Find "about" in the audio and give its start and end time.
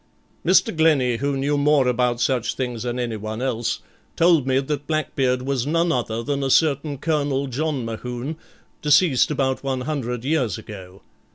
1.87-2.19, 9.29-9.63